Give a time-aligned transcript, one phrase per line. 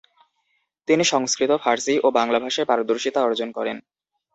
[0.87, 3.77] তিনি সংস্কৃত, ফারসি ও বাংলা ভাষায় পারদর্শিতা অর্জন করেন।